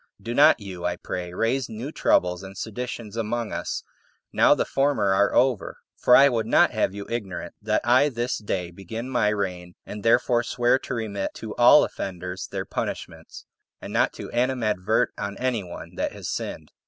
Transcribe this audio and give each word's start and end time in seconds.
Do 0.19 0.33
not 0.33 0.59
you, 0.59 0.83
I 0.83 0.95
pray, 0.95 1.31
raise 1.31 1.69
new 1.69 1.91
troubles 1.91 2.41
and 2.41 2.57
seditions 2.57 3.15
among 3.15 3.51
us, 3.53 3.83
now 4.33 4.55
the 4.55 4.65
former 4.65 5.13
are 5.13 5.31
over; 5.35 5.77
for 5.95 6.15
I 6.15 6.27
would 6.27 6.47
not 6.47 6.71
have 6.71 6.95
you 6.95 7.05
ignorant 7.07 7.53
that 7.61 7.83
I 7.85 8.09
this 8.09 8.39
day 8.39 8.71
begin 8.71 9.11
my 9.11 9.27
reign, 9.29 9.75
and 9.85 10.01
therefore 10.03 10.41
swear 10.41 10.79
to 10.79 10.95
remit 10.95 11.35
to 11.35 11.53
all 11.55 11.83
offenders 11.83 12.47
their 12.47 12.65
punishments, 12.65 13.45
and 13.79 13.93
not 13.93 14.11
to 14.13 14.31
animadvert 14.31 15.09
on 15.19 15.37
any 15.37 15.63
one 15.63 15.93
that 15.97 16.13
has 16.13 16.27
sinned. 16.27 16.71